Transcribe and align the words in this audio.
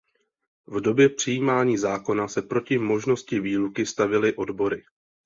V 0.67 0.81
době 0.81 1.09
přijímání 1.09 1.77
zákona 1.77 2.27
se 2.27 2.41
proti 2.41 2.77
možnosti 2.77 3.39
výluky 3.39 3.85
stavěly 3.85 4.35
odbory. 4.35 4.83